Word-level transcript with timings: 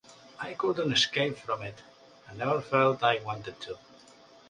I 0.39 0.55
couldn't 0.55 0.91
escape 0.91 1.37
from 1.37 1.61
it, 1.61 1.83
and 2.27 2.39
never 2.39 2.59
felt 2.59 3.03
I 3.03 3.19
wanted 3.23 3.61
to. 3.61 3.77